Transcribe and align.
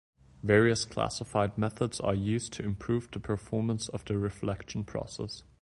Various 0.41 0.83
classified 0.83 1.59
methods 1.59 1.99
are 1.99 2.15
used 2.15 2.53
to 2.53 2.63
improve 2.63 3.11
the 3.11 3.19
performance 3.19 3.87
of 3.89 4.03
the 4.05 4.17
reflection 4.17 4.83
process. 4.83 5.43